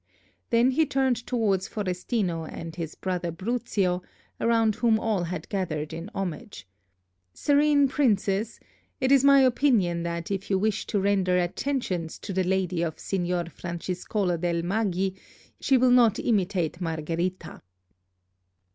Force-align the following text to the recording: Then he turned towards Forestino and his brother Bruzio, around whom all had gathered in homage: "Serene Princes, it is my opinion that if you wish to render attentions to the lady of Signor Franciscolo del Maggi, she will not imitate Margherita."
Then 0.49 0.71
he 0.71 0.87
turned 0.87 1.27
towards 1.27 1.67
Forestino 1.67 2.43
and 2.45 2.75
his 2.75 2.95
brother 2.95 3.31
Bruzio, 3.31 4.01
around 4.39 4.73
whom 4.77 4.99
all 4.99 5.25
had 5.25 5.47
gathered 5.47 5.93
in 5.93 6.09
homage: 6.15 6.65
"Serene 7.35 7.87
Princes, 7.87 8.59
it 8.99 9.11
is 9.11 9.23
my 9.23 9.41
opinion 9.41 10.01
that 10.01 10.31
if 10.31 10.49
you 10.49 10.57
wish 10.57 10.87
to 10.87 10.99
render 10.99 11.37
attentions 11.37 12.17
to 12.17 12.33
the 12.33 12.43
lady 12.43 12.81
of 12.81 12.97
Signor 12.97 13.43
Franciscolo 13.51 14.39
del 14.41 14.63
Maggi, 14.63 15.13
she 15.59 15.77
will 15.77 15.91
not 15.91 16.17
imitate 16.17 16.81
Margherita." 16.81 17.61